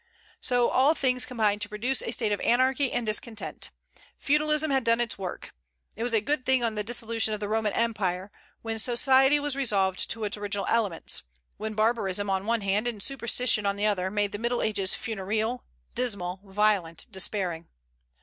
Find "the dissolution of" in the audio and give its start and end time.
6.73-7.39